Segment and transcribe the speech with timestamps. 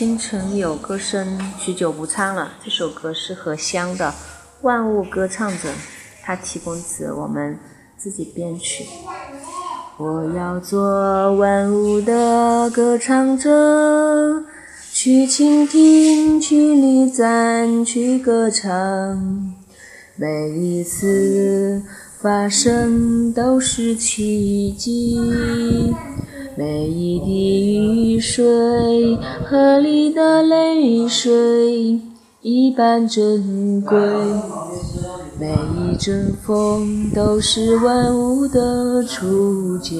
[0.00, 2.52] 清晨有歌声，许久不唱了。
[2.64, 4.08] 这首歌是何香的
[4.62, 5.68] 《万物歌唱者》，
[6.22, 7.58] 他提供词，我们
[7.98, 8.86] 自己编曲。
[9.98, 14.42] 我要做万物的歌唱者，
[14.90, 19.54] 去倾听，去礼赞，去歌唱。
[20.16, 21.82] 每一次
[22.18, 25.94] 发生都是奇迹。
[26.60, 29.16] 每一滴雨水，
[29.46, 31.98] 河里的泪水，
[32.42, 33.98] 一般珍贵。
[35.38, 39.94] 每一阵风，都是万物的触角。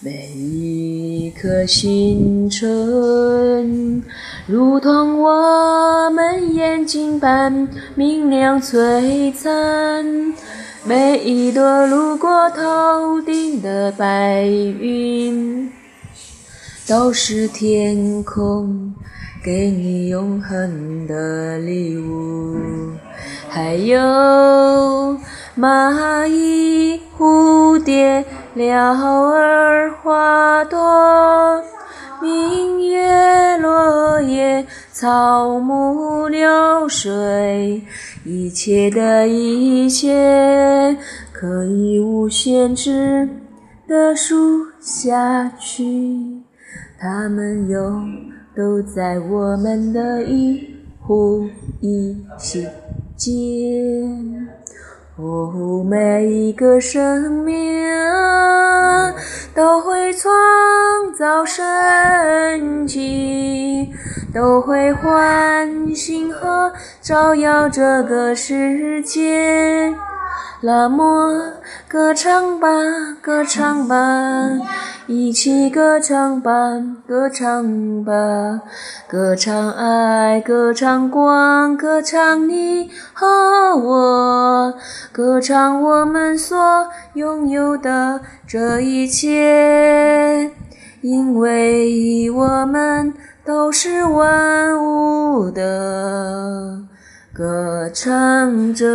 [0.00, 4.02] 每一颗星辰，
[4.48, 10.34] 如同我们眼睛般明亮璀璨。
[10.82, 15.70] 每一朵路过头顶的白云，
[16.88, 18.94] 都是天空
[19.44, 22.56] 给你永恒的礼物。
[23.50, 25.18] 还有
[25.58, 28.74] 蚂蚁、蝴蝶、鸟
[29.34, 30.78] 儿、花朵、
[34.92, 37.82] 草木、流水。
[38.24, 40.96] 一切的一切，
[41.32, 43.28] 可以无限制
[43.88, 46.42] 的数下去，
[46.98, 47.80] 它们又
[48.54, 51.48] 都在我们的一呼
[51.80, 52.66] 一吸
[53.16, 54.48] 间。
[55.20, 57.84] 我，每一个生命
[59.54, 60.32] 都会创
[61.14, 63.92] 造神奇。
[64.32, 69.92] 都会唤醒和照耀这个世界。
[70.60, 71.54] 那么，
[71.88, 72.68] 歌唱吧，
[73.20, 73.96] 歌唱吧，
[75.12, 76.52] 一起歌唱吧，
[77.04, 78.62] 歌唱吧，
[79.08, 83.26] 歌唱爱，歌唱光，歌唱你和
[83.76, 84.72] 我，
[85.10, 86.56] 歌唱我们所
[87.14, 90.52] 拥有的这一切，
[91.00, 93.12] 因为我们。
[93.42, 96.78] 都是万物的
[97.32, 98.86] 歌唱者。